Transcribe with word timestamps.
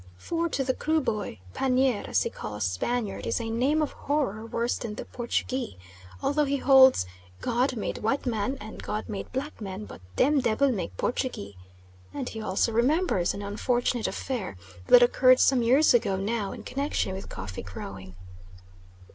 For 0.17 0.49
to 0.49 0.63
the 0.63 0.73
Kruboy, 0.73 1.37
"Panier," 1.53 2.03
as 2.07 2.23
he 2.23 2.31
calls 2.31 2.63
"Spaniard," 2.63 3.27
is 3.27 3.39
a 3.39 3.51
name 3.51 3.83
of 3.83 3.91
horror 3.91 4.43
worse 4.47 4.79
even 4.79 4.95
than 4.95 5.05
Portugee, 5.05 5.77
although 6.23 6.45
he 6.45 6.57
holds 6.57 7.05
"God 7.39 7.75
made 7.77 7.99
white 7.99 8.25
man 8.25 8.57
and 8.59 8.81
God 8.81 9.07
made 9.07 9.31
black 9.31 9.61
man, 9.61 9.85
but 9.85 10.01
dem 10.15 10.39
debil 10.39 10.71
make 10.71 10.97
Portugee," 10.97 11.55
and 12.15 12.27
he 12.29 12.41
also 12.41 12.71
remembers 12.71 13.35
an 13.35 13.43
unfortunate 13.43 14.07
affair 14.07 14.57
that 14.87 15.03
occurred 15.03 15.39
some 15.39 15.61
years 15.61 15.93
ago 15.93 16.15
now, 16.15 16.51
in 16.51 16.63
connection 16.63 17.13
with 17.13 17.29
coffee 17.29 17.61
growing. 17.61 18.15